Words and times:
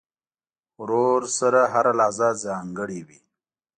ورور 0.81 1.21
سره 1.39 1.61
هره 1.73 1.91
لحظه 1.99 2.29
ځانګړې 2.43 2.99
وي. 3.07 3.19